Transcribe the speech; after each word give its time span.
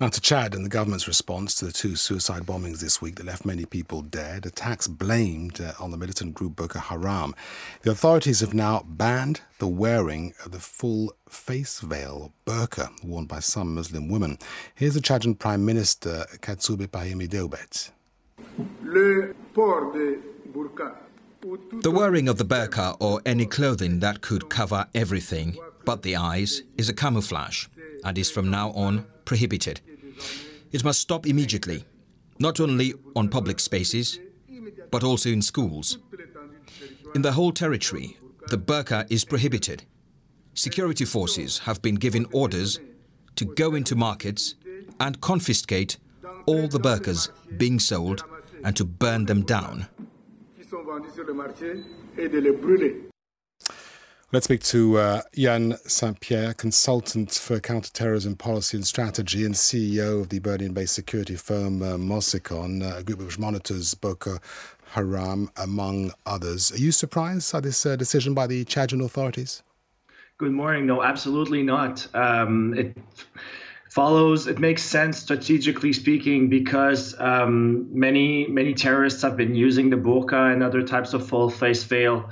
Now 0.00 0.08
to 0.08 0.20
Chad 0.20 0.56
and 0.56 0.64
the 0.64 0.70
government's 0.70 1.06
response 1.06 1.54
to 1.54 1.66
the 1.66 1.72
two 1.72 1.94
suicide 1.94 2.42
bombings 2.42 2.80
this 2.80 3.00
week 3.00 3.14
that 3.14 3.26
left 3.26 3.44
many 3.44 3.64
people 3.64 4.02
dead, 4.02 4.44
attacks 4.44 4.88
blamed 4.88 5.60
uh, 5.60 5.72
on 5.78 5.92
the 5.92 5.96
militant 5.96 6.34
group 6.34 6.56
Boko 6.56 6.80
Haram. 6.80 7.32
The 7.82 7.92
authorities 7.92 8.40
have 8.40 8.52
now 8.52 8.84
banned 8.88 9.42
the 9.60 9.68
wearing 9.68 10.34
of 10.44 10.50
the 10.50 10.58
full 10.58 11.14
face 11.28 11.78
veil, 11.78 12.32
burqa, 12.44 12.90
worn 13.04 13.26
by 13.26 13.38
some 13.38 13.72
Muslim 13.76 14.08
women. 14.08 14.38
Here's 14.74 14.94
the 14.94 15.00
Chadian 15.00 15.38
Prime 15.38 15.64
Minister 15.64 16.26
Kalzeubet 16.40 16.88
Pahimi 16.88 17.28
Deubet. 17.28 17.92
The 21.82 21.90
wearing 21.92 22.28
of 22.28 22.38
the 22.38 22.44
burqa 22.44 22.96
or 22.98 23.22
any 23.24 23.46
clothing 23.46 24.00
that 24.00 24.22
could 24.22 24.48
cover 24.48 24.88
everything 24.92 25.56
but 25.84 26.02
the 26.02 26.16
eyes 26.16 26.62
is 26.78 26.88
a 26.88 26.94
camouflage 26.94 27.66
and 28.04 28.18
is 28.18 28.30
from 28.30 28.50
now 28.50 28.70
on 28.70 29.06
prohibited. 29.24 29.80
It 30.70 30.84
must 30.84 31.00
stop 31.00 31.26
immediately, 31.26 31.84
not 32.38 32.60
only 32.60 32.94
on 33.16 33.28
public 33.28 33.60
spaces, 33.60 34.20
but 34.90 35.02
also 35.02 35.30
in 35.30 35.42
schools. 35.42 35.98
In 37.14 37.22
the 37.22 37.32
whole 37.32 37.52
territory, 37.52 38.16
the 38.48 38.58
burqa 38.58 39.06
is 39.10 39.24
prohibited. 39.24 39.84
Security 40.54 41.04
forces 41.04 41.58
have 41.60 41.80
been 41.82 41.94
given 41.96 42.26
orders 42.32 42.78
to 43.36 43.44
go 43.44 43.74
into 43.74 43.96
markets 43.96 44.54
and 45.00 45.20
confiscate 45.20 45.96
all 46.46 46.68
the 46.68 46.78
burqas 46.78 47.30
being 47.56 47.78
sold 47.80 48.24
and 48.64 48.76
to 48.76 48.84
burn 48.84 49.26
them 49.26 49.42
down. 49.42 49.86
Let's 54.32 54.46
speak 54.46 54.62
to 54.64 54.98
uh, 54.98 55.22
St-Pierre, 55.86 56.54
consultant 56.54 57.32
for 57.34 57.60
counterterrorism 57.60 58.34
policy 58.36 58.76
and 58.76 58.86
strategy 58.86 59.44
and 59.44 59.54
CEO 59.54 60.22
of 60.22 60.28
the 60.30 60.40
Berlin 60.40 60.72
based 60.72 60.94
security 60.94 61.36
firm 61.36 61.82
uh, 61.82 61.96
MOSECON, 61.96 62.98
a 62.98 63.02
group 63.04 63.20
which 63.20 63.38
monitors 63.38 63.94
Boko 63.94 64.38
Haram, 64.92 65.50
among 65.56 66.12
others. 66.26 66.72
Are 66.72 66.78
you 66.78 66.90
surprised 66.90 67.52
by 67.52 67.60
this 67.60 67.86
uh, 67.86 67.96
decision 67.96 68.34
by 68.34 68.46
the 68.46 68.64
Chadian 68.64 69.04
authorities? 69.04 69.62
Good 70.38 70.52
morning. 70.52 70.86
No, 70.86 71.02
absolutely 71.02 71.62
not. 71.62 72.08
Um, 72.14 72.74
it 72.74 72.96
follows 73.90 74.48
it 74.48 74.58
makes 74.58 74.82
sense 74.82 75.18
strategically 75.18 75.92
speaking 75.92 76.48
because 76.48 77.14
um, 77.20 77.86
many 77.96 78.48
many 78.48 78.74
terrorists 78.74 79.22
have 79.22 79.36
been 79.36 79.54
using 79.54 79.90
the 79.90 79.96
burqa 79.96 80.52
and 80.52 80.64
other 80.64 80.82
types 80.82 81.14
of 81.14 81.28
full 81.28 81.48
face 81.48 81.84
veil 81.84 82.28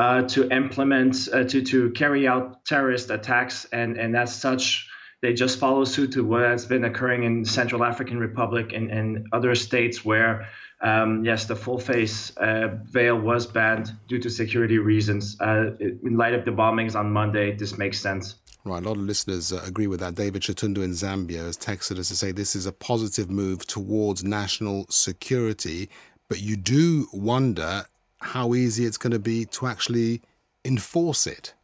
uh, 0.00 0.22
to 0.22 0.48
implement 0.50 1.28
uh, 1.30 1.44
to 1.44 1.60
to 1.60 1.90
carry 1.90 2.26
out 2.26 2.64
terrorist 2.64 3.10
attacks 3.10 3.66
and 3.70 3.98
and 3.98 4.16
as 4.16 4.34
such 4.34 4.88
they 5.20 5.34
just 5.34 5.58
follow 5.58 5.84
suit 5.84 6.12
to 6.12 6.24
what 6.24 6.40
has 6.40 6.64
been 6.64 6.84
occurring 6.84 7.24
in 7.24 7.44
Central 7.44 7.84
African 7.84 8.18
Republic 8.18 8.72
and, 8.72 8.90
and 8.90 9.26
other 9.34 9.54
states 9.54 10.02
where 10.02 10.48
um, 10.80 11.22
yes 11.26 11.44
the 11.44 11.54
full 11.54 11.78
face 11.78 12.34
uh, 12.38 12.68
veil 12.84 13.20
was 13.20 13.46
banned 13.46 13.92
due 14.08 14.18
to 14.18 14.30
security 14.30 14.78
reasons 14.78 15.36
uh, 15.38 15.72
in 15.78 16.16
light 16.16 16.32
of 16.32 16.46
the 16.46 16.50
bombings 16.50 16.98
on 16.98 17.12
Monday 17.12 17.54
this 17.54 17.76
makes 17.76 18.00
sense 18.00 18.36
Right, 18.62 18.82
a 18.82 18.88
lot 18.88 18.98
of 18.98 19.04
listeners 19.04 19.54
uh, 19.54 19.62
agree 19.66 19.86
with 19.86 20.00
that. 20.00 20.16
David 20.16 20.42
Chatundu 20.42 20.82
in 20.84 20.90
Zambia 20.90 21.46
has 21.46 21.56
texted 21.56 21.98
us 21.98 22.08
to 22.08 22.16
say 22.16 22.30
this 22.30 22.54
is 22.54 22.66
a 22.66 22.72
positive 22.72 23.30
move 23.30 23.66
towards 23.66 24.22
national 24.22 24.84
security, 24.90 25.88
but 26.28 26.40
you 26.40 26.56
do 26.58 27.08
wonder 27.10 27.86
how 28.20 28.54
easy 28.54 28.84
it's 28.84 28.98
going 28.98 29.12
to 29.12 29.18
be 29.18 29.44
to 29.46 29.66
actually 29.66 30.22
enforce 30.64 31.26
it. 31.26 31.54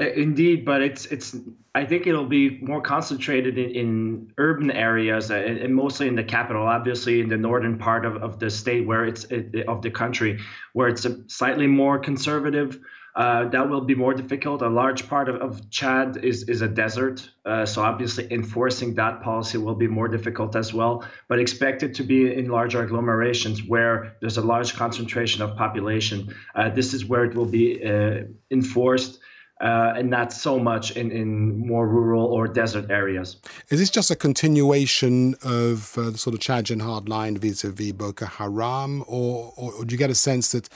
Uh, 0.00 0.06
indeed, 0.10 0.64
but 0.64 0.82
it's 0.82 1.06
it's. 1.06 1.36
I 1.76 1.84
think 1.84 2.08
it'll 2.08 2.26
be 2.26 2.58
more 2.60 2.80
concentrated 2.80 3.58
in, 3.58 3.70
in 3.70 4.32
urban 4.38 4.72
areas 4.72 5.30
uh, 5.30 5.34
and 5.34 5.72
mostly 5.72 6.08
in 6.08 6.16
the 6.16 6.24
capital. 6.24 6.66
Obviously, 6.66 7.20
in 7.20 7.28
the 7.28 7.36
northern 7.36 7.78
part 7.78 8.04
of, 8.04 8.16
of 8.16 8.40
the 8.40 8.50
state, 8.50 8.86
where 8.86 9.04
it's 9.04 9.24
it, 9.26 9.68
of 9.68 9.82
the 9.82 9.90
country, 9.90 10.40
where 10.72 10.88
it's 10.88 11.06
slightly 11.28 11.68
more 11.68 11.98
conservative. 11.98 12.80
Uh, 13.16 13.48
that 13.48 13.68
will 13.70 13.80
be 13.80 13.94
more 13.94 14.12
difficult. 14.12 14.60
A 14.60 14.68
large 14.68 15.08
part 15.08 15.28
of, 15.28 15.36
of 15.36 15.70
Chad 15.70 16.24
is, 16.24 16.48
is 16.48 16.62
a 16.62 16.68
desert. 16.68 17.28
Uh, 17.44 17.64
so 17.64 17.80
obviously 17.82 18.26
enforcing 18.32 18.94
that 18.94 19.22
policy 19.22 19.56
will 19.56 19.76
be 19.76 19.86
more 19.86 20.08
difficult 20.08 20.56
as 20.56 20.74
well, 20.74 21.04
but 21.28 21.38
expect 21.38 21.84
it 21.84 21.94
to 21.94 22.02
be 22.02 22.34
in 22.34 22.48
larger 22.48 22.84
agglomerations 22.84 23.68
where 23.68 24.16
there's 24.20 24.36
a 24.36 24.42
large 24.42 24.74
concentration 24.74 25.42
of 25.42 25.56
population. 25.56 26.34
Uh, 26.56 26.70
this 26.70 26.92
is 26.92 27.04
where 27.04 27.24
it 27.24 27.34
will 27.36 27.46
be 27.46 27.84
uh, 27.84 28.22
enforced. 28.50 29.20
Uh, 29.60 29.94
and 29.96 30.10
not 30.10 30.32
so 30.32 30.58
much 30.58 30.90
in, 30.96 31.12
in 31.12 31.56
more 31.56 31.86
rural 31.86 32.26
or 32.26 32.48
desert 32.48 32.90
areas. 32.90 33.36
Is 33.68 33.78
this 33.78 33.88
just 33.88 34.10
a 34.10 34.16
continuation 34.16 35.36
of 35.44 35.96
uh, 35.96 36.10
the 36.10 36.18
sort 36.18 36.34
of 36.34 36.40
Chadian 36.40 36.82
hardline 36.82 37.38
vis-a-vis 37.38 37.92
Boko 37.92 38.26
Haram, 38.26 39.04
or, 39.06 39.54
or, 39.56 39.72
or 39.74 39.84
do 39.84 39.92
you 39.92 39.98
get 39.98 40.10
a 40.10 40.14
sense 40.14 40.50
that 40.50 40.68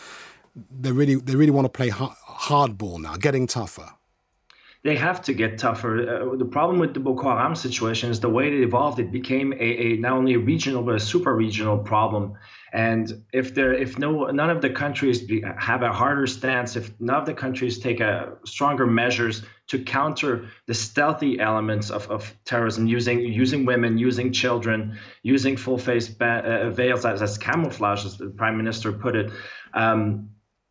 they 0.70 0.92
really 0.92 1.16
they 1.16 1.34
really 1.34 1.50
want 1.50 1.64
to 1.64 1.68
play 1.68 1.90
hardball 2.38 3.00
now, 3.00 3.16
getting 3.16 3.46
tougher. 3.46 3.90
They 4.84 4.96
have 4.96 5.20
to 5.22 5.34
get 5.34 5.58
tougher. 5.58 6.32
Uh, 6.32 6.36
the 6.36 6.44
problem 6.44 6.78
with 6.78 6.94
the 6.94 7.00
Boko 7.00 7.24
Haram 7.24 7.56
situation 7.56 8.10
is 8.10 8.20
the 8.20 8.28
way 8.28 8.46
it 8.46 8.54
evolved. 8.54 9.00
It 9.00 9.10
became 9.10 9.52
a, 9.52 9.56
a 9.56 9.96
not 9.96 10.12
only 10.12 10.34
a 10.34 10.38
regional 10.38 10.82
but 10.82 10.94
a 10.94 11.00
super 11.00 11.34
regional 11.34 11.78
problem. 11.78 12.34
And 12.72 13.24
if 13.32 13.54
there, 13.54 13.72
if 13.72 13.98
no, 13.98 14.26
none 14.26 14.50
of 14.50 14.62
the 14.62 14.70
countries 14.70 15.28
have 15.58 15.82
a 15.82 15.92
harder 15.92 16.28
stance, 16.28 16.76
if 16.76 16.92
none 17.00 17.16
of 17.16 17.26
the 17.26 17.34
countries 17.34 17.80
take 17.80 17.98
a 17.98 18.36
stronger 18.44 18.86
measures 18.86 19.42
to 19.68 19.82
counter 19.82 20.48
the 20.66 20.74
stealthy 20.74 21.40
elements 21.40 21.90
of, 21.90 22.08
of 22.08 22.32
terrorism, 22.44 22.86
using 22.86 23.20
using 23.20 23.66
women, 23.66 23.98
using 23.98 24.32
children, 24.32 24.96
using 25.22 25.56
full 25.56 25.78
face 25.78 26.08
ba- 26.08 26.44
uh, 26.44 26.70
veils 26.70 27.04
as, 27.04 27.20
as 27.20 27.36
camouflage, 27.36 28.04
as 28.04 28.16
the 28.16 28.28
prime 28.28 28.56
minister 28.56 28.92
put 28.92 29.16
it. 29.16 29.32
Um, 29.74 30.30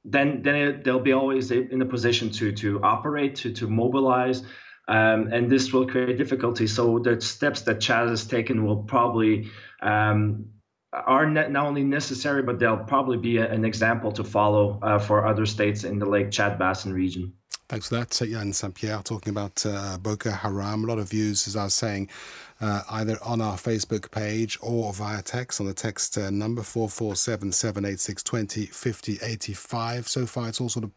then 0.09 0.41
then 0.41 0.55
it, 0.55 0.83
they'll 0.83 0.99
be 0.99 1.13
always 1.13 1.51
in 1.51 1.81
a 1.81 1.85
position 1.85 2.31
to 2.31 2.51
to 2.53 2.81
operate, 2.81 3.35
to 3.37 3.53
to 3.53 3.67
mobilize, 3.67 4.41
um, 4.87 5.33
and 5.33 5.49
this 5.49 5.73
will 5.73 5.87
create 5.87 6.17
difficulty. 6.17 6.67
So 6.67 6.99
the 6.99 7.19
steps 7.21 7.61
that 7.61 7.81
Chad 7.81 8.07
has 8.07 8.25
taken 8.25 8.65
will 8.65 8.83
probably 8.83 9.49
um, 9.81 10.45
are 10.93 11.29
not 11.29 11.65
only 11.65 11.83
necessary, 11.83 12.41
but 12.41 12.59
they'll 12.59 12.85
probably 12.85 13.17
be 13.17 13.37
a, 13.37 13.51
an 13.51 13.65
example 13.65 14.11
to 14.13 14.23
follow 14.23 14.79
uh, 14.81 14.99
for 14.99 15.25
other 15.27 15.45
states 15.45 15.83
in 15.83 15.99
the 15.99 16.05
Lake 16.05 16.31
Chad 16.31 16.57
Basin 16.57 16.93
region. 16.93 17.33
Thanks 17.69 17.89
for 17.89 17.95
that, 17.95 18.21
Yan 18.21 18.53
St-Pierre, 18.53 19.01
talking 19.03 19.31
about 19.31 19.65
uh, 19.65 19.97
Boko 19.97 20.31
Haram. 20.31 20.85
A 20.85 20.87
lot 20.87 20.99
of 20.99 21.09
views, 21.09 21.49
as 21.49 21.57
I 21.57 21.65
was 21.65 21.73
saying, 21.73 22.09
uh, 22.61 22.83
either 22.91 23.17
on 23.21 23.41
our 23.41 23.57
Facebook 23.57 24.09
page 24.09 24.57
or 24.61 24.93
via 24.93 25.21
text 25.21 25.59
on 25.59 25.67
the 25.67 25.73
text 25.73 26.17
uh, 26.17 26.29
number 26.29 26.63
447 26.63 27.51
786 27.51 28.23
20 28.23 28.65
50 28.67 29.19
85. 29.21 30.07
So 30.07 30.25
far, 30.25 30.47
it's 30.47 30.61
all 30.61 30.69
sort 30.69 30.85
of 30.85 30.91